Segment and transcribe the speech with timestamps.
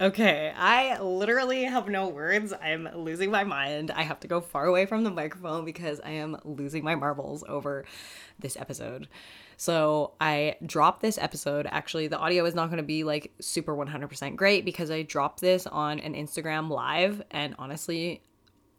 [0.00, 2.54] Okay, I literally have no words.
[2.54, 3.90] I'm losing my mind.
[3.90, 7.44] I have to go far away from the microphone because I am losing my marbles
[7.46, 7.84] over
[8.38, 9.08] this episode.
[9.58, 11.68] So, I dropped this episode.
[11.70, 15.42] Actually, the audio is not going to be like super 100% great because I dropped
[15.42, 18.22] this on an Instagram live and honestly,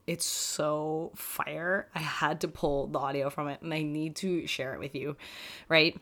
[0.07, 1.87] it's so fire.
[1.93, 4.95] I had to pull the audio from it and I need to share it with
[4.95, 5.15] you,
[5.69, 5.95] right?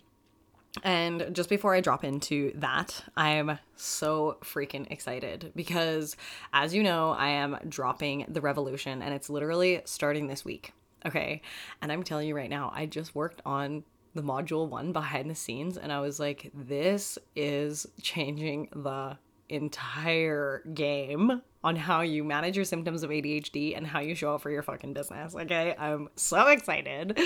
[0.83, 6.15] And just before I drop into that, I'm so freaking excited because,
[6.53, 10.73] as you know, I am dropping the revolution and it's literally starting this week.
[11.05, 11.41] Okay.
[11.81, 15.35] And I'm telling you right now, I just worked on the module one behind the
[15.35, 19.17] scenes and I was like, this is changing the
[19.49, 24.41] entire game on how you manage your symptoms of ADHD and how you show up
[24.41, 25.35] for your fucking business.
[25.35, 25.75] Okay.
[25.77, 27.19] I'm so excited.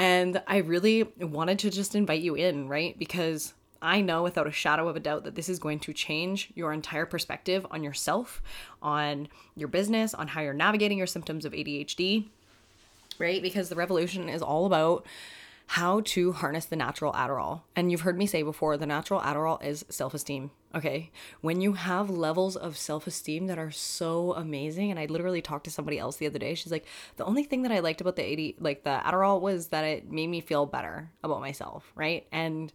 [0.00, 2.98] And I really wanted to just invite you in, right?
[2.98, 6.50] Because I know without a shadow of a doubt that this is going to change
[6.54, 8.40] your entire perspective on yourself,
[8.80, 12.28] on your business, on how you're navigating your symptoms of ADHD,
[13.18, 13.42] right?
[13.42, 15.04] Because the revolution is all about
[15.74, 17.60] how to harness the natural Adderall.
[17.76, 20.50] And you've heard me say before the natural Adderall is self esteem.
[20.74, 21.12] Okay.
[21.42, 25.62] When you have levels of self esteem that are so amazing, and I literally talked
[25.66, 26.86] to somebody else the other day, she's like,
[27.18, 30.10] the only thing that I liked about the 80, like the Adderall was that it
[30.10, 31.92] made me feel better about myself.
[31.94, 32.26] Right.
[32.32, 32.72] And,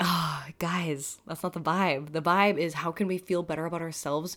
[0.00, 2.12] ah, oh, guys, that's not the vibe.
[2.12, 4.36] The vibe is how can we feel better about ourselves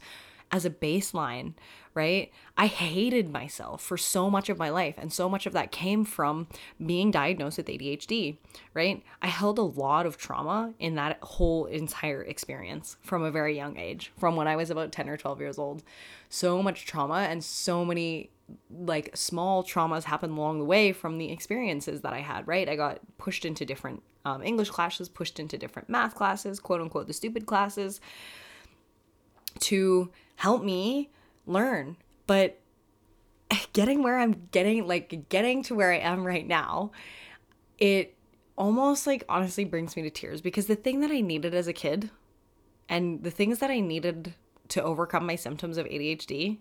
[0.51, 1.53] as a baseline,
[1.93, 2.31] right?
[2.57, 6.03] I hated myself for so much of my life, and so much of that came
[6.05, 6.47] from
[6.85, 8.37] being diagnosed with ADHD,
[8.73, 9.03] right?
[9.21, 13.77] I held a lot of trauma in that whole entire experience from a very young
[13.77, 15.83] age, from when I was about 10 or 12 years old.
[16.29, 18.31] So much trauma and so many
[18.69, 22.67] like small traumas happened along the way from the experiences that I had, right?
[22.67, 27.07] I got pushed into different um, English classes, pushed into different math classes, quote unquote,
[27.07, 28.01] the stupid classes,
[29.59, 31.11] to help me
[31.45, 31.95] learn.
[32.25, 32.59] But
[33.73, 36.91] getting where I'm getting, like getting to where I am right now,
[37.77, 38.15] it
[38.57, 41.73] almost like honestly brings me to tears because the thing that I needed as a
[41.73, 42.09] kid
[42.89, 44.33] and the things that I needed
[44.69, 46.57] to overcome my symptoms of ADHD,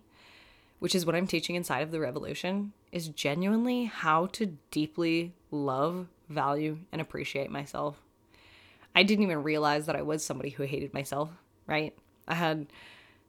[0.79, 6.07] which is what I'm teaching inside of the revolution, is genuinely how to deeply love,
[6.29, 7.97] value, and appreciate myself.
[8.95, 11.31] I didn't even realize that I was somebody who hated myself,
[11.67, 11.97] right?
[12.29, 12.67] I had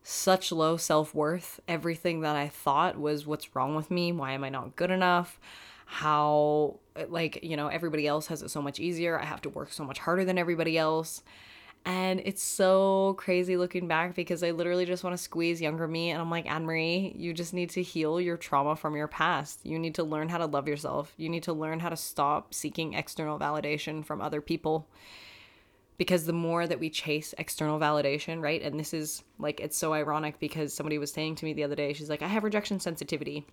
[0.04, 1.60] such low self worth.
[1.68, 4.12] Everything that I thought was what's wrong with me?
[4.12, 5.40] Why am I not good enough?
[5.86, 6.80] How,
[7.10, 9.20] like, you know, everybody else has it so much easier.
[9.20, 11.22] I have to work so much harder than everybody else.
[11.84, 16.12] And it's so crazy looking back because I literally just want to squeeze younger me.
[16.12, 19.62] And I'm like, Anne Marie, you just need to heal your trauma from your past.
[19.64, 21.12] You need to learn how to love yourself.
[21.18, 24.88] You need to learn how to stop seeking external validation from other people
[26.02, 28.64] because the more that we chase external validation, right?
[28.64, 31.76] And this is like, it's so ironic because somebody was saying to me the other
[31.76, 33.46] day, she's like, I have rejection sensitivity.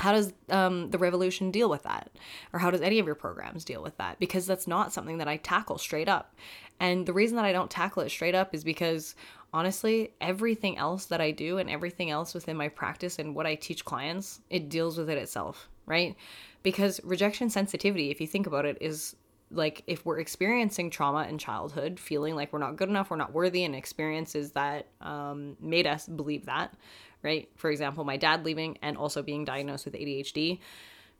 [0.00, 2.10] How does um, the revolution deal with that?
[2.52, 4.18] Or how does any of your programs deal with that?
[4.18, 6.34] Because that's not something that I tackle straight up.
[6.80, 9.14] And the reason that I don't tackle it straight up is because
[9.52, 13.54] honestly, everything else that I do and everything else within my practice and what I
[13.54, 16.16] teach clients, it deals with it itself, right?
[16.64, 19.14] Because rejection sensitivity, if you think about it, is
[19.50, 23.32] like if we're experiencing trauma in childhood feeling like we're not good enough we're not
[23.32, 26.74] worthy and experiences that um, made us believe that
[27.22, 27.48] right?
[27.56, 30.58] For example my dad leaving and also being diagnosed with adhd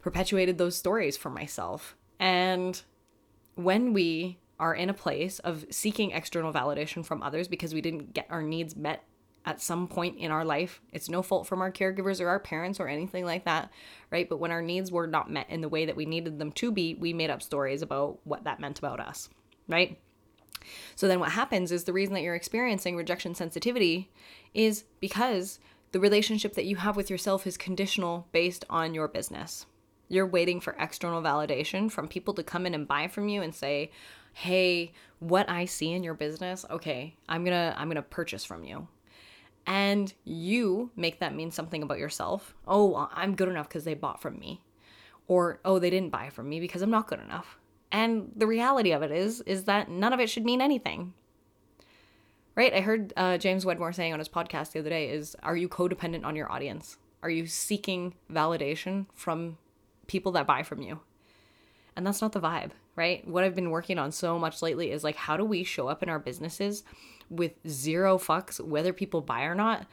[0.00, 1.96] perpetuated those stories for myself.
[2.20, 2.80] And
[3.54, 8.12] when we are in a place of seeking external validation from others because we didn't
[8.12, 9.04] get our needs met
[9.48, 10.82] at some point in our life.
[10.92, 13.70] It's no fault from our caregivers or our parents or anything like that,
[14.10, 14.28] right?
[14.28, 16.70] But when our needs were not met in the way that we needed them to
[16.70, 19.30] be, we made up stories about what that meant about us,
[19.66, 19.98] right?
[20.96, 24.10] So then what happens is the reason that you're experiencing rejection sensitivity
[24.52, 25.60] is because
[25.92, 29.64] the relationship that you have with yourself is conditional based on your business.
[30.08, 33.54] You're waiting for external validation from people to come in and buy from you and
[33.54, 33.92] say,
[34.34, 38.44] "Hey, what I see in your business, okay, I'm going to I'm going to purchase
[38.44, 38.88] from you."
[39.68, 42.54] And you make that mean something about yourself.
[42.66, 44.62] Oh, I'm good enough because they bought from me.
[45.28, 47.58] Or, oh, they didn't buy from me because I'm not good enough.
[47.92, 51.12] And the reality of it is, is that none of it should mean anything.
[52.54, 52.72] Right?
[52.72, 55.68] I heard uh, James Wedmore saying on his podcast the other day is, are you
[55.68, 56.96] codependent on your audience?
[57.22, 59.58] Are you seeking validation from
[60.06, 61.00] people that buy from you?
[61.94, 63.26] And that's not the vibe, right?
[63.28, 66.02] What I've been working on so much lately is like, how do we show up
[66.02, 66.84] in our businesses
[67.30, 69.86] with zero fucks whether people buy or not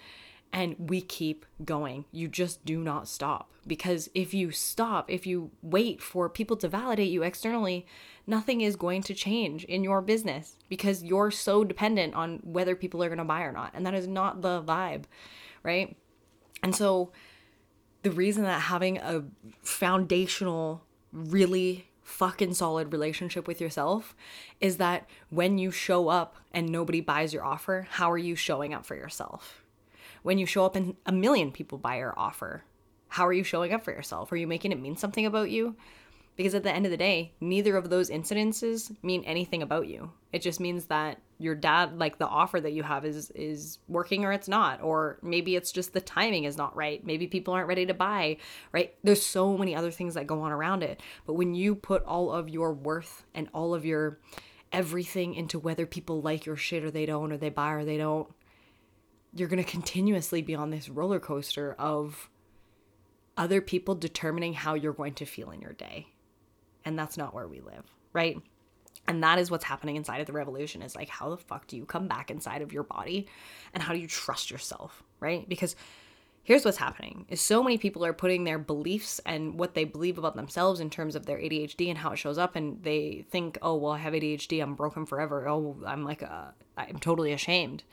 [0.55, 2.05] and we keep going.
[2.13, 3.51] You just do not stop.
[3.67, 7.85] Because if you stop, if you wait for people to validate you externally,
[8.25, 13.03] nothing is going to change in your business because you're so dependent on whether people
[13.03, 13.71] are going to buy or not.
[13.73, 15.03] And that is not the vibe,
[15.61, 15.97] right?
[16.63, 17.11] And so
[18.03, 19.25] the reason that having a
[19.61, 24.15] foundational, really fucking solid relationship with yourself
[24.61, 28.73] is that when you show up and nobody buys your offer, how are you showing
[28.73, 29.65] up for yourself?
[30.25, 32.63] when you show up and a million people buy your offer?
[33.09, 34.31] How are you showing up for yourself?
[34.31, 35.75] Are you making it mean something about you?
[36.35, 40.11] Because at the end of the day, neither of those incidences mean anything about you.
[40.33, 44.23] It just means that your dad like the offer that you have is is working
[44.23, 47.05] or it's not or maybe it's just the timing is not right.
[47.05, 48.37] Maybe people aren't ready to buy,
[48.71, 48.93] right?
[49.03, 51.01] There's so many other things that go on around it.
[51.25, 54.19] But when you put all of your worth and all of your
[54.71, 57.97] everything into whether people like your shit or they don't or they buy or they
[57.97, 58.27] don't,
[59.33, 62.29] you're going to continuously be on this roller coaster of
[63.37, 66.07] other people determining how you're going to feel in your day.
[66.85, 67.83] And that's not where we live,
[68.13, 68.37] right?
[69.07, 71.77] And that is what's happening inside of the revolution is like, how the fuck do
[71.77, 73.27] you come back inside of your body
[73.73, 75.47] and how do you trust yourself, right?
[75.47, 75.75] Because
[76.43, 80.17] here's what's happening is so many people are putting their beliefs and what they believe
[80.17, 83.57] about themselves in terms of their ADHD and how it shows up and they think,
[83.61, 85.47] "Oh, well, I have ADHD, I'm broken forever.
[85.47, 87.83] Oh, I'm like a I'm totally ashamed."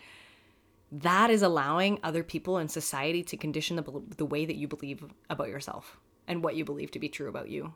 [0.93, 5.03] that is allowing other people in society to condition the, the way that you believe
[5.31, 5.99] about yourself
[6.29, 7.73] and what you believe to be true about you.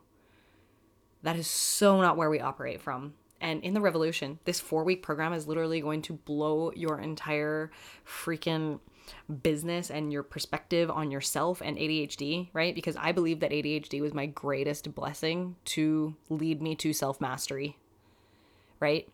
[1.22, 3.14] That is so not where we operate from.
[3.40, 7.70] And in the revolution, this four week program is literally going to blow your entire
[8.06, 8.80] freaking
[9.42, 12.74] business and your perspective on yourself and ADHD, right?
[12.74, 17.76] Because I believe that ADHD was my greatest blessing to lead me to self mastery,
[18.80, 19.08] right?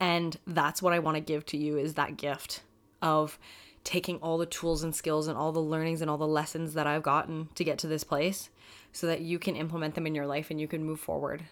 [0.00, 2.62] And that's what I want to give to you is that gift
[3.02, 3.38] of
[3.84, 6.86] taking all the tools and skills and all the learnings and all the lessons that
[6.86, 8.50] I've gotten to get to this place
[8.96, 11.44] so that you can implement them in your life and you can move forward.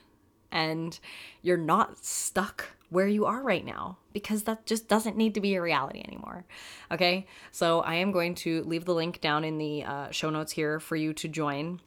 [0.50, 0.98] And
[1.42, 5.54] you're not stuck where you are right now because that just doesn't need to be
[5.54, 6.46] a reality anymore.
[6.90, 10.52] Okay, so I am going to leave the link down in the uh, show notes
[10.52, 11.80] here for you to join.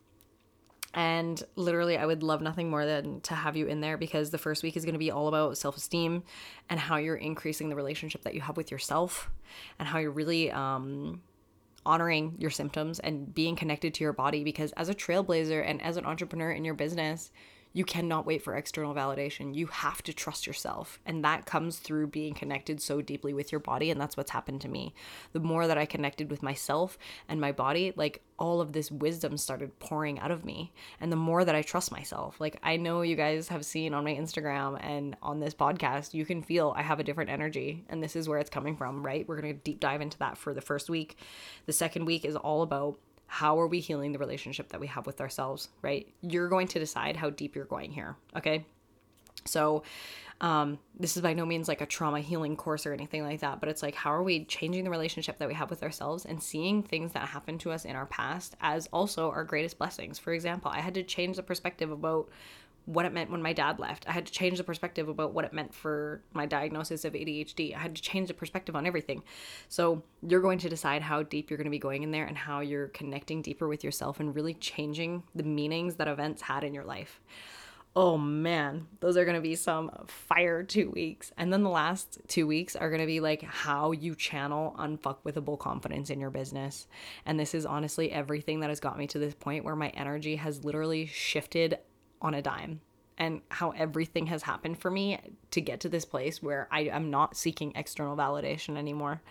[0.93, 4.37] And literally, I would love nothing more than to have you in there because the
[4.37, 6.23] first week is going to be all about self esteem
[6.69, 9.31] and how you're increasing the relationship that you have with yourself
[9.79, 11.21] and how you're really um,
[11.87, 14.43] honoring your symptoms and being connected to your body.
[14.43, 17.31] Because as a trailblazer and as an entrepreneur in your business,
[17.73, 19.55] you cannot wait for external validation.
[19.55, 20.99] You have to trust yourself.
[21.05, 23.91] And that comes through being connected so deeply with your body.
[23.91, 24.93] And that's what's happened to me.
[25.33, 26.97] The more that I connected with myself
[27.27, 30.71] and my body, like all of this wisdom started pouring out of me.
[30.99, 34.03] And the more that I trust myself, like I know you guys have seen on
[34.03, 37.83] my Instagram and on this podcast, you can feel I have a different energy.
[37.89, 39.27] And this is where it's coming from, right?
[39.27, 41.17] We're going to deep dive into that for the first week.
[41.65, 45.05] The second week is all about how are we healing the relationship that we have
[45.05, 46.07] with ourselves, right?
[46.21, 48.65] You're going to decide how deep you're going here, okay?
[49.45, 49.83] So,
[50.39, 53.59] um, this is by no means like a trauma healing course or anything like that,
[53.59, 56.41] but it's like, how are we changing the relationship that we have with ourselves and
[56.41, 60.19] seeing things that happened to us in our past as also our greatest blessings?
[60.19, 62.29] For example, I had to change the perspective about
[62.87, 64.07] what it meant when my dad left.
[64.07, 67.75] I had to change the perspective about what it meant for my diagnosis of ADHD.
[67.75, 69.23] I had to change the perspective on everything.
[69.67, 72.37] So, you're going to decide how deep you're going to be going in there and
[72.37, 76.73] how you're connecting deeper with yourself and really changing the meanings that events had in
[76.73, 77.19] your life.
[77.99, 81.31] Oh man, those are going to be some fire two weeks.
[81.35, 85.57] And then the last two weeks are going to be like how you channel unfuckwithable
[85.57, 86.85] confidence in your business.
[87.25, 90.35] And this is honestly everything that has got me to this point where my energy
[90.35, 91.79] has literally shifted
[92.21, 92.81] on a dime
[93.17, 95.19] and how everything has happened for me
[95.51, 99.21] to get to this place where I am not seeking external validation anymore.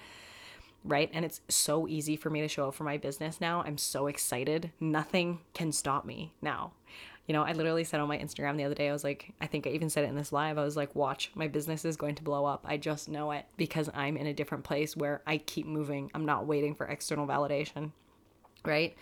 [0.85, 1.11] Right.
[1.13, 3.63] And it's so easy for me to show up for my business now.
[3.63, 4.71] I'm so excited.
[4.79, 6.73] Nothing can stop me now.
[7.27, 9.47] You know, I literally said on my Instagram the other day, I was like, I
[9.47, 10.59] think I even said it in this live.
[10.59, 12.65] I was like, watch, my business is going to blow up.
[12.69, 16.09] I just know it because I'm in a different place where I keep moving.
[16.15, 17.91] I'm not waiting for external validation.
[18.65, 18.97] Right.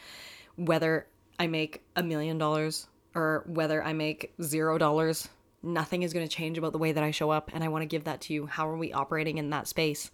[0.57, 1.07] Whether
[1.39, 5.29] I make a million dollars or whether I make zero dollars,
[5.63, 7.51] nothing is going to change about the way that I show up.
[7.53, 8.47] And I want to give that to you.
[8.47, 10.11] How are we operating in that space?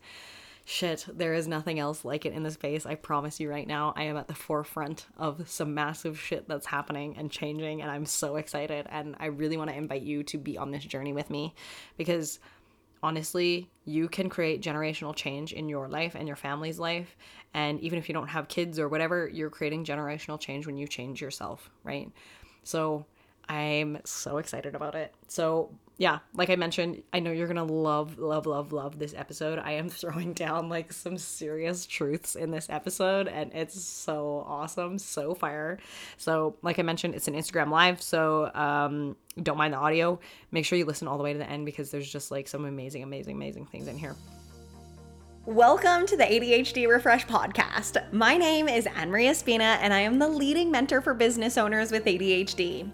[0.64, 2.86] Shit, there is nothing else like it in the space.
[2.86, 6.66] I promise you right now, I am at the forefront of some massive shit that's
[6.66, 7.82] happening and changing.
[7.82, 8.86] And I'm so excited.
[8.90, 11.54] And I really want to invite you to be on this journey with me
[11.96, 12.38] because
[13.02, 17.16] honestly, you can create generational change in your life and your family's life.
[17.54, 20.86] And even if you don't have kids or whatever, you're creating generational change when you
[20.86, 22.12] change yourself, right?
[22.62, 23.06] So
[23.50, 25.12] I'm so excited about it.
[25.26, 29.58] So, yeah, like I mentioned, I know you're to love, love, love, love this episode.
[29.58, 34.98] I am throwing down like some serious truths in this episode, and it's so awesome,
[34.98, 35.78] so fire.
[36.16, 38.00] So, like I mentioned, it's an Instagram live.
[38.00, 40.20] So, um, don't mind the audio.
[40.52, 42.64] Make sure you listen all the way to the end because there's just like some
[42.64, 44.14] amazing, amazing, amazing things in here.
[45.46, 48.12] Welcome to the ADHD Refresh podcast.
[48.12, 51.90] My name is Anne Marie Espina, and I am the leading mentor for business owners
[51.90, 52.86] with ADHD.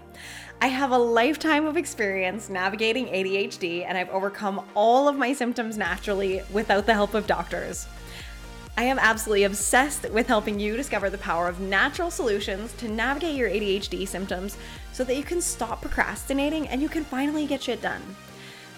[0.63, 5.77] I have a lifetime of experience navigating ADHD, and I've overcome all of my symptoms
[5.77, 7.89] naturally without the help of doctors.
[8.77, 13.35] I am absolutely obsessed with helping you discover the power of natural solutions to navigate
[13.35, 14.57] your ADHD symptoms
[14.93, 18.03] so that you can stop procrastinating and you can finally get shit done.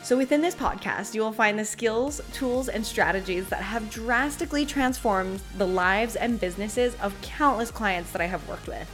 [0.02, 4.64] So, within this podcast, you will find the skills, tools, and strategies that have drastically
[4.64, 8.88] transformed the lives and businesses of countless clients that I have worked with.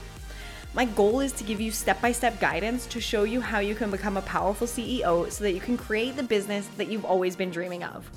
[0.75, 3.77] My goal is to give you step by step guidance to show you how you
[3.77, 7.37] can become a powerful CEO so that you can create the business that you've always
[7.37, 8.11] been dreaming of.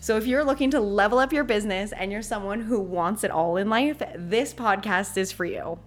[0.00, 3.30] So, if you're looking to level up your business and you're someone who wants it
[3.30, 5.78] all in life, this podcast is for you.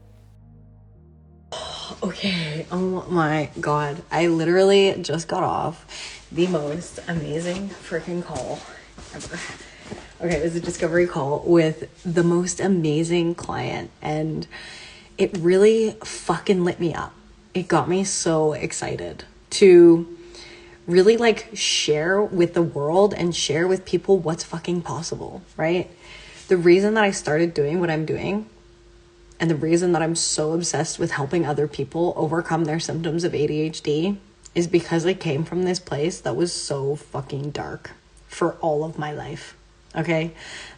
[2.03, 4.03] Okay, oh my god.
[4.11, 5.85] I literally just got off
[6.35, 8.59] the most amazing freaking call
[9.13, 9.39] ever.
[10.19, 14.45] Okay, it was a discovery call with the most amazing client, and
[15.17, 17.13] it really fucking lit me up.
[17.53, 20.17] It got me so excited to
[20.85, 25.89] really like share with the world and share with people what's fucking possible, right?
[26.49, 28.49] The reason that I started doing what I'm doing
[29.39, 33.31] and the reason that I'm so obsessed with helping other people overcome their symptoms of
[33.31, 34.17] ADHD
[34.55, 37.91] is because I came from this place that was so fucking dark
[38.27, 39.55] for all of my life.
[39.95, 40.31] Okay?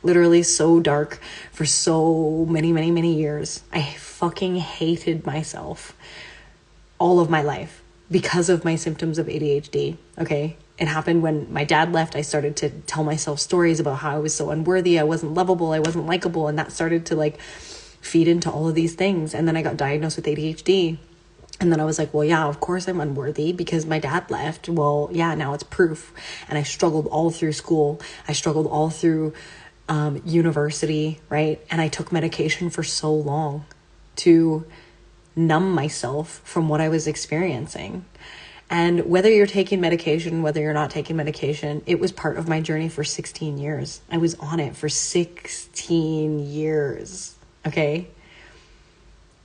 [0.04, 1.20] Literally so dark
[1.52, 3.64] for so many, many, many years.
[3.72, 5.96] I fucking hated myself
[7.00, 9.98] all of my life because of my symptoms of ADHD.
[10.18, 10.58] Okay?
[10.78, 12.16] It happened when my dad left.
[12.16, 15.72] I started to tell myself stories about how I was so unworthy, I wasn't lovable,
[15.72, 19.34] I wasn't likable, and that started to like feed into all of these things.
[19.34, 20.98] And then I got diagnosed with ADHD.
[21.60, 24.70] And then I was like, well, yeah, of course I'm unworthy because my dad left.
[24.70, 26.14] Well, yeah, now it's proof.
[26.48, 28.00] And I struggled all through school.
[28.28, 29.34] I struggled all through
[29.90, 31.60] um, university, right?
[31.72, 33.66] And I took medication for so long
[34.18, 34.66] to
[35.36, 38.06] numb myself from what I was experiencing.
[38.70, 42.60] And whether you're taking medication, whether you're not taking medication, it was part of my
[42.60, 44.02] journey for 16 years.
[44.12, 47.36] I was on it for 16 years.
[47.66, 48.10] Okay.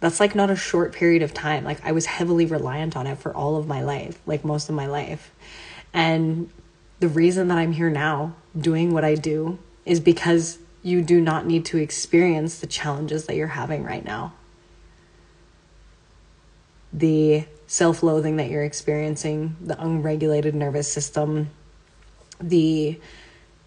[0.02, 1.62] That's like not a short period of time.
[1.62, 4.74] Like I was heavily reliant on it for all of my life, like most of
[4.74, 5.30] my life.
[5.94, 6.50] And
[6.98, 11.46] the reason that I'm here now doing what I do is because you do not
[11.46, 14.32] need to experience the challenges that you're having right now.
[16.92, 21.50] The self loathing that you're experiencing, the unregulated nervous system,
[22.40, 22.98] the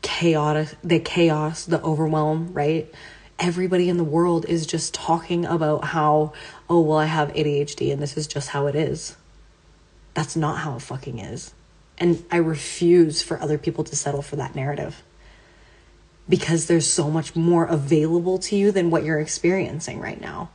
[0.02, 2.94] chaotic, the chaos, the overwhelm, right?
[3.40, 6.34] Everybody in the world is just talking about how,
[6.70, 9.16] oh, well, I have ADHD and this is just how it is.
[10.14, 11.54] That's not how it fucking is.
[11.98, 15.04] And I refuse for other people to settle for that narrative
[16.28, 20.50] because there's so much more available to you than what you're experiencing right now.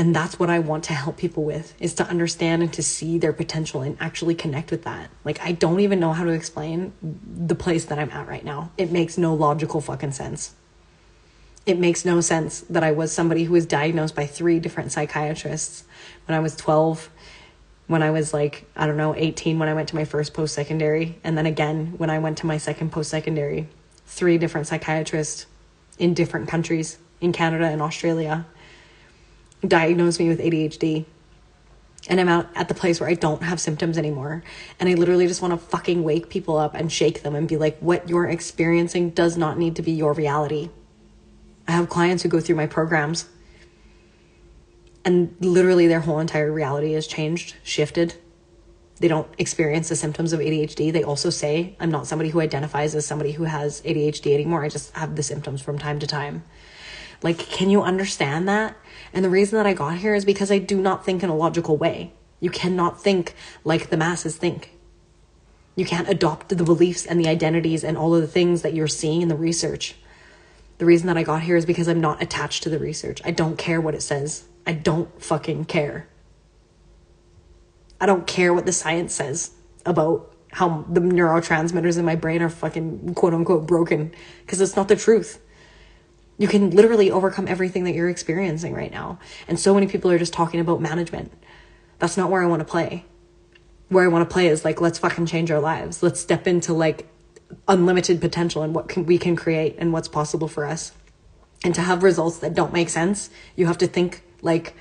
[0.00, 3.18] And that's what i want to help people with is to understand and to see
[3.18, 5.10] their potential and actually connect with that.
[5.26, 8.72] Like i don't even know how to explain the place that i'm at right now.
[8.78, 10.54] It makes no logical fucking sense.
[11.66, 15.84] It makes no sense that i was somebody who was diagnosed by three different psychiatrists
[16.24, 17.10] when i was 12
[17.86, 21.18] when i was like i don't know 18 when i went to my first post-secondary
[21.24, 23.68] and then again when i went to my second post-secondary.
[24.06, 25.44] Three different psychiatrists
[25.98, 28.46] in different countries in canada and australia
[29.66, 31.04] diagnosed me with ADHD
[32.08, 34.42] and I'm out at the place where I don't have symptoms anymore.
[34.78, 37.56] And I literally just want to fucking wake people up and shake them and be
[37.56, 40.70] like, what you're experiencing does not need to be your reality.
[41.68, 43.28] I have clients who go through my programs
[45.04, 48.14] and literally their whole entire reality has changed, shifted.
[48.98, 50.92] They don't experience the symptoms of ADHD.
[50.92, 54.62] They also say, I'm not somebody who identifies as somebody who has ADHD anymore.
[54.64, 56.44] I just have the symptoms from time to time.
[57.22, 58.76] Like, can you understand that?
[59.12, 61.36] And the reason that I got here is because I do not think in a
[61.36, 62.12] logical way.
[62.40, 63.34] You cannot think
[63.64, 64.76] like the masses think.
[65.76, 68.88] You can't adopt the beliefs and the identities and all of the things that you're
[68.88, 69.96] seeing in the research.
[70.78, 73.20] The reason that I got here is because I'm not attached to the research.
[73.24, 74.44] I don't care what it says.
[74.66, 76.08] I don't fucking care.
[78.00, 79.50] I don't care what the science says
[79.84, 84.88] about how the neurotransmitters in my brain are fucking quote unquote broken because it's not
[84.88, 85.40] the truth
[86.40, 89.18] You can literally overcome everything that you're experiencing right now.
[89.46, 91.30] And so many people are just talking about management.
[91.98, 93.04] That's not where I want to play.
[93.90, 96.02] Where I want to play is like, let's fucking change our lives.
[96.02, 97.06] Let's step into like
[97.68, 100.92] unlimited potential and what can, we can create and what's possible for us.
[101.62, 104.74] And to have results that don't make sense, you have to think like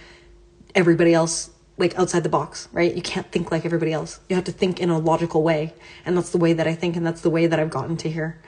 [0.74, 2.96] everybody else, like outside the box, right?
[2.96, 4.22] You can't think like everybody else.
[4.30, 5.74] You have to think in a logical way.
[6.06, 8.10] And that's the way that I think, and that's the way that I've gotten to
[8.10, 8.42] here.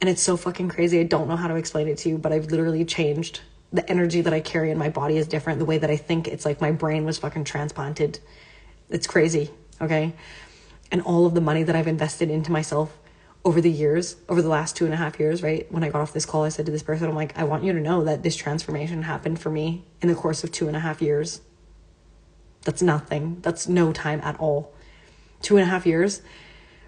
[0.00, 1.00] And it's so fucking crazy.
[1.00, 3.40] I don't know how to explain it to you, but I've literally changed.
[3.72, 5.58] The energy that I carry in my body is different.
[5.58, 8.20] The way that I think, it's like my brain was fucking transplanted.
[8.90, 9.50] It's crazy,
[9.80, 10.14] okay?
[10.92, 12.96] And all of the money that I've invested into myself
[13.44, 15.70] over the years, over the last two and a half years, right?
[15.72, 17.64] When I got off this call, I said to this person, I'm like, I want
[17.64, 20.76] you to know that this transformation happened for me in the course of two and
[20.76, 21.40] a half years.
[22.62, 23.38] That's nothing.
[23.42, 24.74] That's no time at all.
[25.42, 26.22] Two and a half years,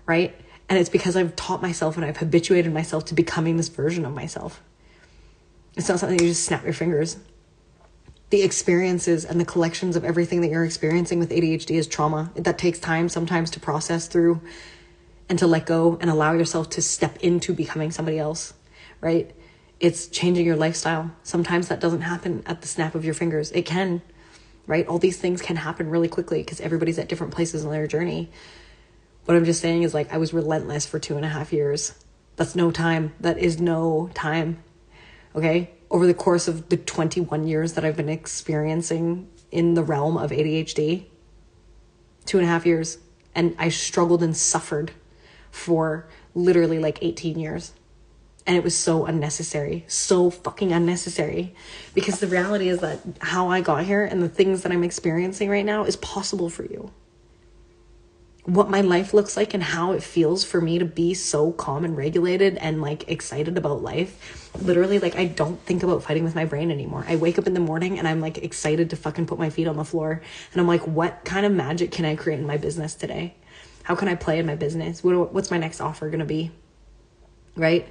[0.05, 0.35] right?
[0.69, 4.15] And it's because I've taught myself and I've habituated myself to becoming this version of
[4.15, 4.63] myself.
[5.77, 7.17] It's not something you just snap your fingers.
[8.31, 12.31] The experiences and the collections of everything that you're experiencing with ADHD is trauma.
[12.35, 14.43] That takes time sometimes to process through
[15.29, 18.53] and to let go and allow yourself to step into becoming somebody else,
[19.01, 19.31] right?
[19.81, 21.11] It's changing your lifestyle.
[21.23, 23.51] Sometimes that doesn't happen at the snap of your fingers.
[23.53, 24.03] It can,
[24.67, 24.87] right?
[24.87, 28.31] All these things can happen really quickly because everybody's at different places in their journey.
[29.29, 31.93] What I'm just saying is like I was relentless for two and a half years.
[32.37, 33.13] That's no time.
[33.21, 34.65] That is no time.
[35.37, 35.71] Okay?
[35.91, 40.31] Over the course of the 21 years that I've been experiencing in the realm of
[40.31, 41.05] ADHD,
[42.25, 42.97] two and a half years.
[43.35, 44.93] And I struggled and suffered
[45.51, 47.75] for literally like 18 years.
[48.47, 51.55] And it was so unnecessary, so fucking unnecessary.
[51.93, 55.51] Because the reality is that how I got here and the things that I'm experiencing
[55.51, 56.91] right now is possible for you
[58.49, 61.85] what my life looks like and how it feels for me to be so calm
[61.85, 64.51] and regulated and like excited about life.
[64.63, 67.05] Literally, like I don't think about fighting with my brain anymore.
[67.07, 69.69] I wake up in the morning and I'm like excited to fucking put my feet
[69.69, 70.23] on the floor.
[70.53, 73.35] And I'm like, what kind of magic can I create in my business today?
[73.83, 75.05] How can I play in my business?
[75.05, 76.51] What, what's my next offer gonna be?
[77.55, 77.87] Right?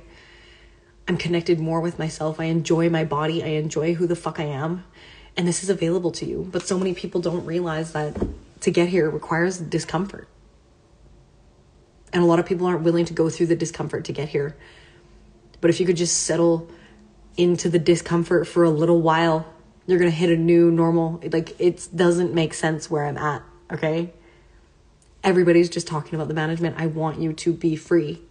[1.08, 2.40] I'm connected more with myself.
[2.40, 3.44] I enjoy my body.
[3.44, 4.86] I enjoy who the fuck I am.
[5.38, 6.50] And this is available to you.
[6.52, 8.18] But so many people don't realize that
[8.62, 10.28] to get here requires discomfort
[12.14, 14.56] and a lot of people aren't willing to go through the discomfort to get here.
[15.62, 16.70] But if you could just settle
[17.36, 19.46] into the discomfort for a little while,
[19.86, 21.22] you're going to hit a new normal.
[21.32, 24.14] Like it doesn't make sense where I'm at, okay?
[25.24, 26.80] Everybody's just talking about the management.
[26.80, 28.22] I want you to be free.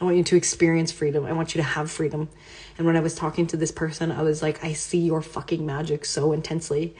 [0.00, 1.24] I want you to experience freedom.
[1.26, 2.28] I want you to have freedom.
[2.76, 5.64] And when I was talking to this person, I was like, I see your fucking
[5.66, 6.94] magic so intensely.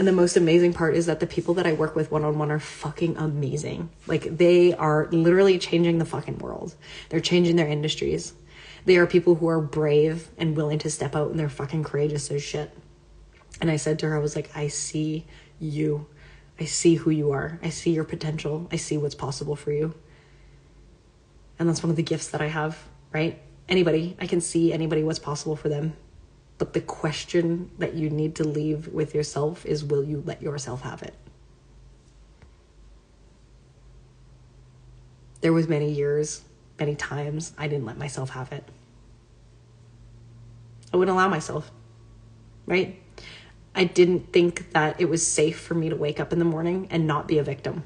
[0.00, 2.38] And the most amazing part is that the people that I work with one on
[2.38, 3.90] one are fucking amazing.
[4.06, 6.74] Like they are literally changing the fucking world.
[7.10, 8.32] They're changing their industries.
[8.86, 12.30] They are people who are brave and willing to step out and they're fucking courageous
[12.30, 12.74] as shit.
[13.60, 15.26] And I said to her, I was like, I see
[15.58, 16.06] you.
[16.58, 17.60] I see who you are.
[17.62, 18.68] I see your potential.
[18.72, 19.92] I see what's possible for you.
[21.58, 22.78] And that's one of the gifts that I have,
[23.12, 23.38] right?
[23.68, 25.94] Anybody, I can see anybody what's possible for them.
[26.60, 30.82] But the question that you need to leave with yourself is will you let yourself
[30.82, 31.14] have it?
[35.40, 36.42] There was many years,
[36.78, 38.62] many times I didn't let myself have it.
[40.92, 41.70] I wouldn't allow myself.
[42.66, 43.00] Right?
[43.74, 46.88] I didn't think that it was safe for me to wake up in the morning
[46.90, 47.84] and not be a victim.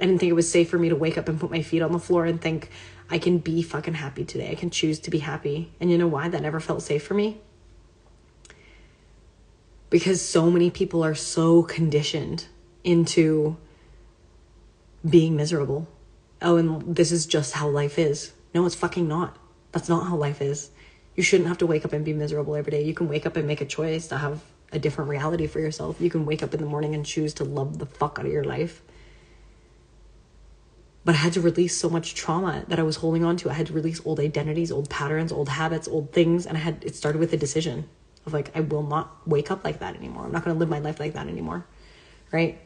[0.00, 1.82] I didn't think it was safe for me to wake up and put my feet
[1.82, 2.70] on the floor and think,
[3.08, 4.50] I can be fucking happy today.
[4.50, 5.72] I can choose to be happy.
[5.80, 7.40] And you know why that never felt safe for me?
[9.90, 12.46] Because so many people are so conditioned
[12.82, 13.56] into
[15.08, 15.86] being miserable.
[16.42, 18.32] Oh, and this is just how life is.
[18.52, 19.36] No, it's fucking not.
[19.72, 20.70] That's not how life is.
[21.14, 22.82] You shouldn't have to wake up and be miserable every day.
[22.82, 24.42] You can wake up and make a choice to have
[24.72, 26.00] a different reality for yourself.
[26.00, 28.32] You can wake up in the morning and choose to love the fuck out of
[28.32, 28.82] your life
[31.06, 33.48] but I had to release so much trauma that I was holding on to.
[33.48, 36.46] I had to release old identities, old patterns, old habits, old things.
[36.46, 37.88] And I had, it started with a decision
[38.26, 40.24] of like, I will not wake up like that anymore.
[40.24, 41.64] I'm not going to live my life like that anymore.
[42.32, 42.58] Right.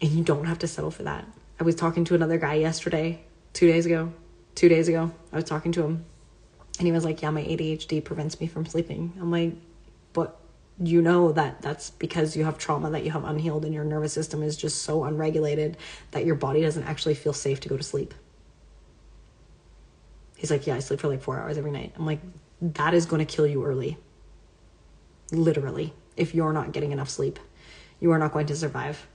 [0.00, 1.26] And you don't have to settle for that.
[1.60, 3.20] I was talking to another guy yesterday,
[3.52, 4.14] two days ago,
[4.54, 5.12] two days ago.
[5.34, 6.06] I was talking to him
[6.78, 9.12] and he was like, Yeah, my ADHD prevents me from sleeping.
[9.20, 9.52] I'm like,
[10.14, 10.40] But
[10.82, 14.12] you know that that's because you have trauma that you have unhealed and your nervous
[14.12, 15.76] system is just so unregulated
[16.10, 18.12] that your body doesn't actually feel safe to go to sleep.
[20.36, 21.92] He's like, Yeah, I sleep for like four hours every night.
[21.96, 22.20] I'm like,
[22.60, 23.98] That is going to kill you early.
[25.30, 27.38] Literally, if you're not getting enough sleep,
[28.00, 29.06] you are not going to survive.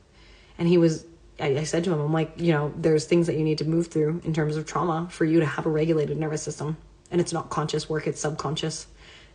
[0.57, 1.05] And he was
[1.39, 3.65] I, I said to him, I'm like, you know, there's things that you need to
[3.65, 6.77] move through in terms of trauma for you to have a regulated nervous system.
[7.11, 8.87] And it's not conscious work, it's subconscious.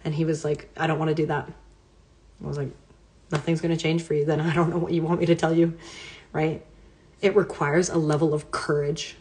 [0.04, 1.50] And he was like, I don't want to do that.
[2.42, 2.70] I was like,
[3.30, 4.24] nothing's going to change for you.
[4.24, 5.76] Then I don't know what you want me to tell you,
[6.32, 6.64] right?
[7.20, 9.16] It requires a level of courage.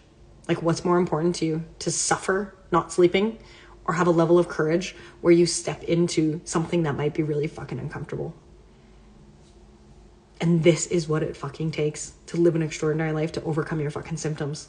[0.47, 1.63] Like, what's more important to you?
[1.79, 3.39] To suffer not sleeping
[3.85, 7.47] or have a level of courage where you step into something that might be really
[7.47, 8.33] fucking uncomfortable?
[10.41, 13.91] And this is what it fucking takes to live an extraordinary life to overcome your
[13.91, 14.67] fucking symptoms.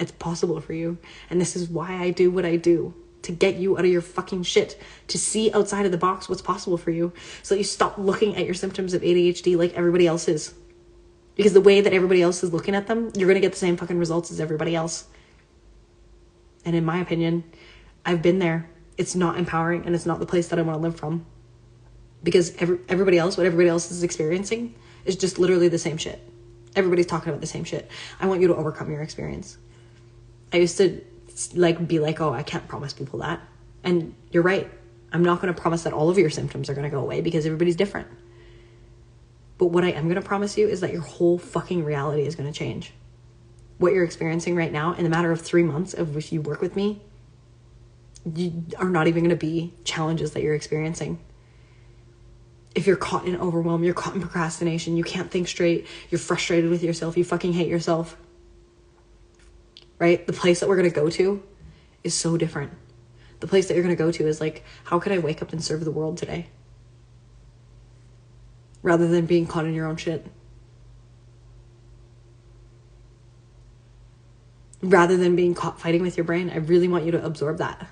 [0.00, 0.98] It's possible for you.
[1.28, 4.00] And this is why I do what I do to get you out of your
[4.00, 7.64] fucking shit, to see outside of the box what's possible for you, so that you
[7.64, 10.54] stop looking at your symptoms of ADHD like everybody else is.
[11.34, 13.76] Because the way that everybody else is looking at them, you're gonna get the same
[13.76, 15.06] fucking results as everybody else.
[16.64, 17.44] And in my opinion,
[18.06, 18.70] I've been there.
[18.96, 21.26] It's not empowering and it's not the place that I wanna live from
[22.22, 26.20] because every, everybody else, what everybody else is experiencing, is just literally the same shit.
[26.74, 27.88] Everybody's talking about the same shit.
[28.20, 29.58] I want you to overcome your experience.
[30.52, 31.04] I used to
[31.54, 33.40] like be like, oh, I can't promise people that.
[33.82, 34.70] And you're right.
[35.12, 37.20] I'm not going to promise that all of your symptoms are going to go away
[37.20, 38.08] because everybody's different.
[39.58, 42.34] But what I am going to promise you is that your whole fucking reality is
[42.34, 42.92] going to change.
[43.78, 46.60] What you're experiencing right now, in the matter of three months of which you work
[46.60, 47.00] with me,
[48.34, 51.18] you are not even going to be challenges that you're experiencing
[52.74, 56.70] if you're caught in overwhelm, you're caught in procrastination, you can't think straight, you're frustrated
[56.70, 58.16] with yourself, you fucking hate yourself.
[59.98, 60.26] Right?
[60.26, 61.42] The place that we're going to go to
[62.02, 62.72] is so different.
[63.40, 65.52] The place that you're going to go to is like, how could I wake up
[65.52, 66.48] and serve the world today?
[68.82, 70.26] Rather than being caught in your own shit.
[74.82, 77.88] Rather than being caught fighting with your brain, I really want you to absorb that.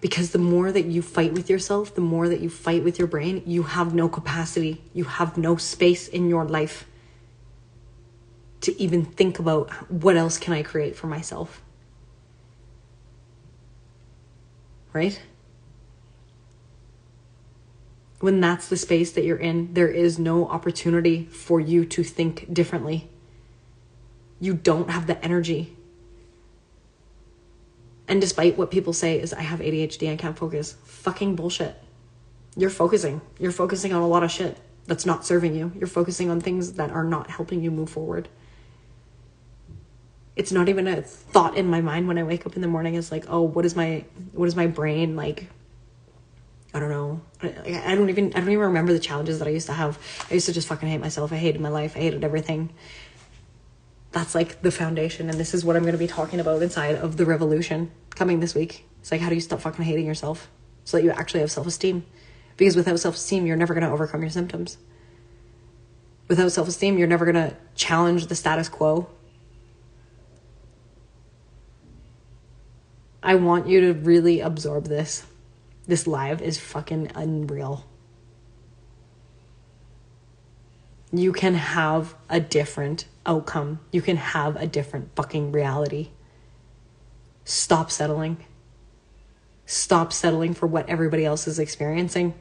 [0.00, 3.08] Because the more that you fight with yourself, the more that you fight with your
[3.08, 6.86] brain, you have no capacity, you have no space in your life
[8.66, 11.62] to even think about what else can I create for myself.
[14.92, 15.20] Right?
[18.20, 22.52] When that's the space that you're in, there is no opportunity for you to think
[22.52, 23.10] differently.
[24.40, 25.76] You don't have the energy
[28.08, 30.76] and despite what people say is I have ADHD, I can't focus.
[30.84, 31.76] Fucking bullshit.
[32.56, 33.20] You're focusing.
[33.38, 35.72] You're focusing on a lot of shit that's not serving you.
[35.74, 38.28] You're focusing on things that are not helping you move forward.
[40.36, 42.94] It's not even a thought in my mind when I wake up in the morning
[42.94, 45.48] is like, "Oh, what is my what is my brain like
[46.74, 47.20] I don't know.
[47.42, 49.98] I, I don't even I don't even remember the challenges that I used to have.
[50.30, 51.32] I used to just fucking hate myself.
[51.32, 51.96] I hated my life.
[51.96, 52.70] I hated everything
[54.16, 57.18] that's like the foundation and this is what i'm to be talking about inside of
[57.18, 60.50] the revolution coming this week it's like how do you stop fucking hating yourself
[60.84, 62.02] so that you actually have self-esteem
[62.56, 64.78] because without self-esteem you're never to overcome your symptoms
[66.28, 69.06] without self-esteem you're never to challenge the status quo
[73.26, 75.24] i want you to really absorb this
[75.86, 77.84] this live is fucking unreal
[81.12, 83.80] you can have a different outcome.
[83.92, 86.10] You can have a different fucking reality.
[87.44, 88.38] Stop settling.
[89.66, 92.34] Stop settling for what everybody else is experiencing.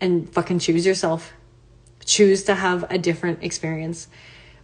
[0.00, 1.32] And fucking choose yourself.
[2.04, 4.08] Choose to have a different experience.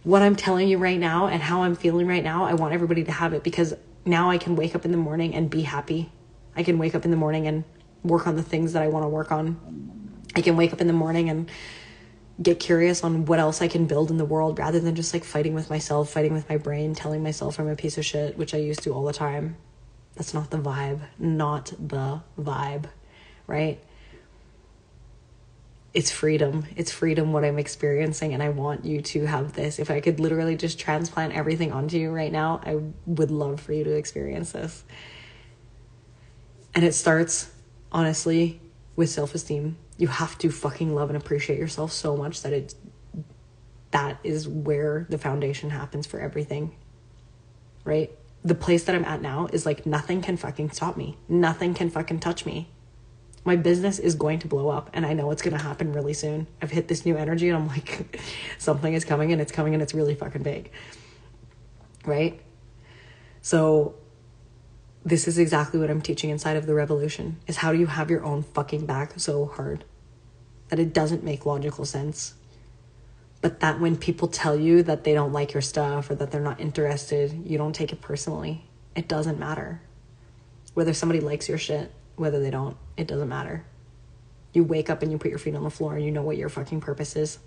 [0.03, 3.03] What I'm telling you right now and how I'm feeling right now, I want everybody
[3.03, 3.73] to have it because
[4.07, 6.11] now I can wake up in the morning and be happy.
[6.55, 7.63] I can wake up in the morning and
[8.03, 9.59] work on the things that I want to work on.
[10.35, 11.49] I can wake up in the morning and
[12.41, 15.23] get curious on what else I can build in the world rather than just like
[15.23, 18.53] fighting with myself, fighting with my brain, telling myself I'm a piece of shit, which
[18.53, 19.57] I used to all the time.
[20.15, 21.01] That's not the vibe.
[21.17, 22.85] Not the vibe,
[23.47, 23.79] right?
[25.97, 26.65] It's freedom.
[26.75, 29.79] It's freedom what I'm experiencing, and I want you to have this.
[29.79, 33.73] If I could literally just transplant everything onto you right now, I would love for
[33.73, 34.83] you to experience this.
[36.75, 37.49] And it starts,
[37.91, 38.61] honestly,
[38.95, 42.75] with self esteem you have to fucking love and appreciate yourself so much that it
[43.89, 46.75] that is where the foundation happens for everything.
[47.83, 48.11] Right?
[48.43, 51.17] The place that I'm at now is like nothing can fucking stop me.
[51.27, 52.69] Nothing can fucking touch me.
[53.47, 56.13] My business is going to blow up and I know it's going to happen really
[56.13, 56.47] soon.
[56.61, 58.19] I've hit this new energy and I'm like
[58.57, 60.69] something is coming and it's coming and it's really fucking big.
[62.05, 62.41] Right?
[63.41, 63.95] So
[65.05, 68.11] this is exactly what I'm teaching inside of the revolution is how do you have
[68.11, 69.85] your own fucking back so hard
[70.67, 72.33] that it doesn't make logical sense.
[73.39, 76.41] But that when people tell you that they don't like your stuff or that they're
[76.41, 78.65] not interested, you don't take it personally.
[78.93, 79.81] It doesn't matter.
[80.73, 83.63] Whether somebody likes your shit, whether they don't, it doesn't matter.
[84.53, 86.35] You wake up and you put your feet on the floor and you know what
[86.35, 87.39] your fucking purpose is.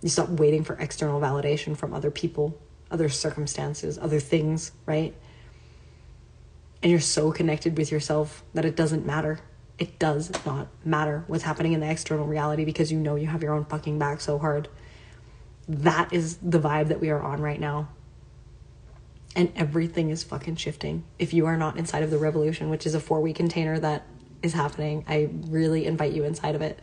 [0.00, 2.58] You stop waiting for external validation from other people,
[2.90, 5.14] other circumstances, other things, right?
[6.82, 9.40] And you're so connected with yourself that it doesn't matter.
[9.78, 13.42] It does not matter what's happening in the external reality because you know you have
[13.42, 14.68] your own fucking back so hard.
[15.68, 17.88] That is the vibe that we are on right now.
[19.36, 21.04] And everything is fucking shifting.
[21.18, 24.04] If you are not inside of the revolution, which is a four week container that
[24.42, 26.80] is happening, I really invite you inside of it.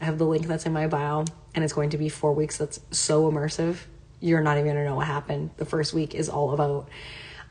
[0.00, 2.58] I have the link that's in my bio, and it's going to be four weeks
[2.58, 3.76] that's so immersive.
[4.20, 5.50] You're not even gonna know what happened.
[5.56, 6.88] The first week is all about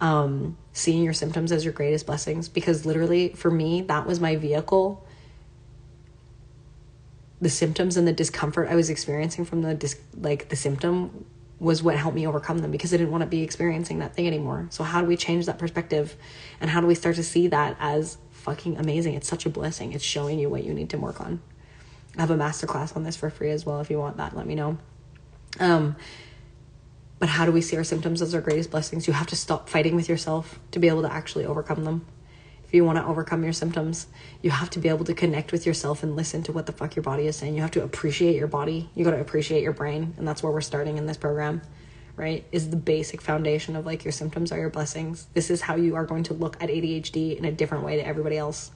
[0.01, 4.35] um, seeing your symptoms as your greatest blessings because literally for me, that was my
[4.35, 5.07] vehicle.
[7.39, 11.25] The symptoms and the discomfort I was experiencing from the dis- like the symptom
[11.63, 14.27] was what helped me overcome them because I didn't want to be experiencing that thing
[14.27, 14.67] anymore.
[14.69, 16.15] So how do we change that perspective
[16.59, 19.13] and how do we start to see that as fucking amazing?
[19.13, 19.93] It's such a blessing.
[19.93, 21.41] It's showing you what you need to work on.
[22.17, 23.79] I have a masterclass on this for free as well.
[23.79, 24.77] If you want that, let me know.
[25.61, 25.95] Um,
[27.17, 29.07] but how do we see our symptoms as our greatest blessings?
[29.07, 32.05] You have to stop fighting with yourself to be able to actually overcome them.
[32.73, 34.07] If you want to overcome your symptoms,
[34.41, 36.95] you have to be able to connect with yourself and listen to what the fuck
[36.95, 37.53] your body is saying.
[37.53, 38.89] You have to appreciate your body.
[38.95, 40.15] You got to appreciate your brain.
[40.17, 41.61] And that's where we're starting in this program,
[42.15, 42.43] right?
[42.51, 45.27] Is the basic foundation of like your symptoms are your blessings.
[45.35, 48.03] This is how you are going to look at ADHD in a different way to
[48.03, 48.71] everybody else.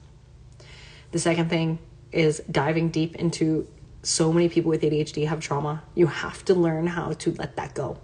[1.10, 1.80] The second thing
[2.12, 3.66] is diving deep into
[4.04, 5.82] so many people with ADHD have trauma.
[5.96, 7.98] You have to learn how to let that go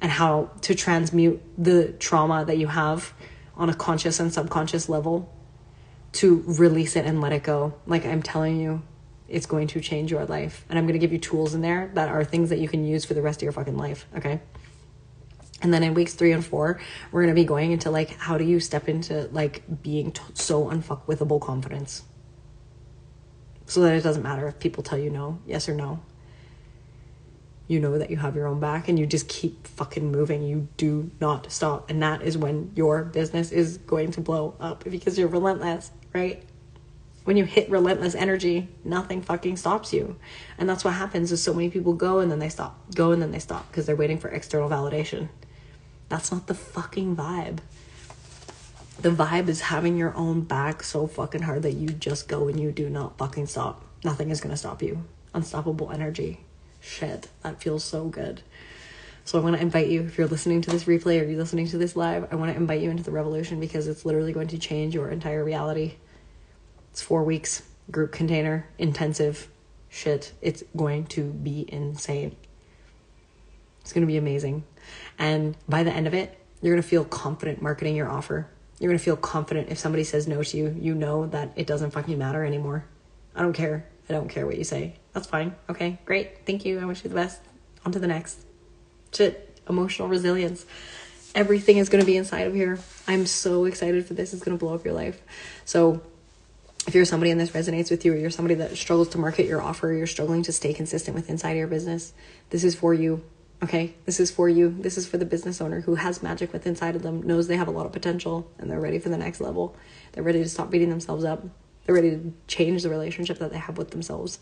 [0.00, 3.12] and how to transmute the trauma that you have
[3.60, 5.30] on a conscious and subconscious level
[6.12, 7.74] to release it and let it go.
[7.86, 8.82] Like I'm telling you,
[9.28, 10.64] it's going to change your life.
[10.68, 12.84] And I'm going to give you tools in there that are things that you can
[12.84, 14.06] use for the rest of your fucking life.
[14.16, 14.40] Okay.
[15.62, 16.80] And then in weeks three and four,
[17.12, 20.22] we're going to be going into like, how do you step into like being t-
[20.32, 22.02] so unfuckwithable confidence?
[23.66, 26.00] So that it doesn't matter if people tell you no, yes or no
[27.70, 30.42] you know that you have your own back and you just keep fucking moving.
[30.42, 31.88] You do not stop.
[31.88, 36.42] And that is when your business is going to blow up because you're relentless, right?
[37.22, 40.16] When you hit relentless energy, nothing fucking stops you.
[40.58, 43.22] And that's what happens is so many people go and then they stop, go and
[43.22, 45.28] then they stop because they're waiting for external validation.
[46.08, 47.58] That's not the fucking vibe.
[49.00, 52.58] The vibe is having your own back so fucking hard that you just go and
[52.58, 53.84] you do not fucking stop.
[54.04, 55.04] Nothing is to stop you.
[55.32, 56.40] Unstoppable energy
[56.80, 58.42] shit, that feels so good.
[59.24, 61.68] So I want to invite you, if you're listening to this replay or you're listening
[61.68, 64.48] to this live, I want to invite you into the revolution because it's literally going
[64.48, 65.94] to change your entire reality.
[66.90, 69.48] It's four weeks, group container, intensive
[69.88, 70.32] shit.
[70.40, 72.34] It's going to be insane.
[73.82, 74.64] It's going to be amazing.
[75.18, 78.48] And by the end of it, you're going to feel confident marketing your offer.
[78.78, 81.66] You're going to feel confident if somebody says no to you, you know that it
[81.66, 82.84] doesn't fucking matter anymore.
[83.34, 83.86] I don't care.
[84.08, 84.96] I don't care what you say.
[85.12, 85.54] That's fine.
[85.68, 86.46] Okay, great.
[86.46, 86.78] Thank you.
[86.78, 87.40] I wish you the best.
[87.84, 88.44] On to the next.
[89.12, 90.64] Shit, emotional resilience.
[91.34, 92.78] Everything is going to be inside of here.
[93.06, 94.32] I'm so excited for this.
[94.32, 95.20] It's going to blow up your life.
[95.64, 96.02] So,
[96.86, 99.46] if you're somebody and this resonates with you, or you're somebody that struggles to market
[99.46, 102.12] your offer, you're struggling to stay consistent with inside of your business,
[102.50, 103.22] this is for you.
[103.62, 104.74] Okay, this is for you.
[104.80, 107.58] This is for the business owner who has magic within inside of them, knows they
[107.58, 109.76] have a lot of potential, and they're ready for the next level.
[110.12, 111.44] They're ready to stop beating themselves up.
[111.84, 114.38] They're ready to change the relationship that they have with themselves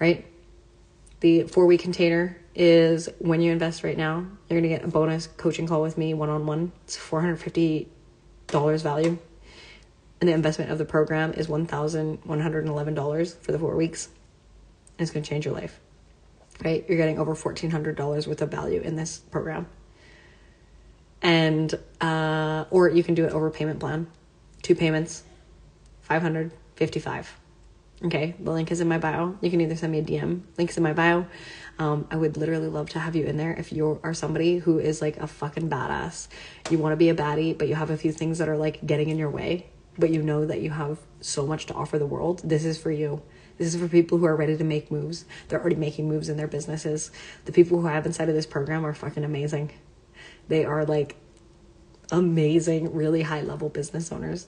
[0.00, 0.26] right?
[1.20, 4.88] The four week container is when you invest right now, you're going to get a
[4.88, 6.72] bonus coaching call with me one on one.
[6.84, 7.86] It's $450
[8.48, 9.18] value.
[10.20, 14.06] And the investment of the program is $1,111 for the four weeks.
[14.06, 15.78] And it's going to change your life,
[16.64, 16.84] right?
[16.88, 19.66] You're getting over $1,400 worth of value in this program.
[21.22, 24.08] And, uh, or you can do it over payment plan,
[24.62, 25.22] two payments,
[26.02, 27.39] 555
[28.02, 29.36] Okay, the link is in my bio.
[29.42, 30.40] You can either send me a DM.
[30.56, 31.26] Link's in my bio.
[31.78, 34.78] Um, I would literally love to have you in there if you are somebody who
[34.78, 36.28] is like a fucking badass.
[36.70, 38.86] You want to be a baddie, but you have a few things that are like
[38.86, 39.66] getting in your way,
[39.98, 42.40] but you know that you have so much to offer the world.
[42.42, 43.20] This is for you.
[43.58, 45.26] This is for people who are ready to make moves.
[45.48, 47.10] They're already making moves in their businesses.
[47.44, 49.72] The people who I have inside of this program are fucking amazing.
[50.48, 51.16] They are like
[52.10, 54.46] amazing, really high level business owners.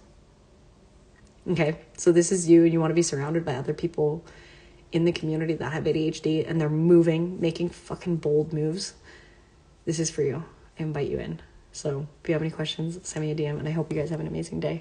[1.50, 4.24] Okay, so this is you, and you want to be surrounded by other people
[4.92, 8.94] in the community that have ADHD and they're moving, making fucking bold moves.
[9.84, 10.44] This is for you.
[10.78, 11.40] I invite you in.
[11.72, 14.10] So if you have any questions, send me a DM, and I hope you guys
[14.10, 14.80] have an amazing day.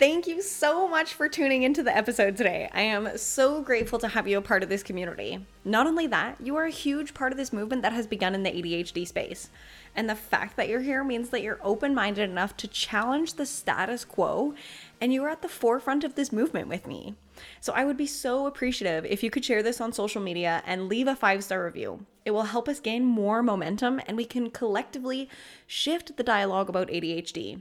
[0.00, 2.70] Thank you so much for tuning into the episode today.
[2.72, 5.44] I am so grateful to have you a part of this community.
[5.62, 8.42] Not only that, you are a huge part of this movement that has begun in
[8.42, 9.50] the ADHD space.
[9.94, 13.44] And the fact that you're here means that you're open minded enough to challenge the
[13.44, 14.54] status quo,
[15.02, 17.14] and you are at the forefront of this movement with me.
[17.60, 20.88] So I would be so appreciative if you could share this on social media and
[20.88, 22.06] leave a five star review.
[22.24, 25.28] It will help us gain more momentum and we can collectively
[25.66, 27.60] shift the dialogue about ADHD.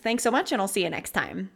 [0.00, 1.50] Thanks so much, and I'll see you next time.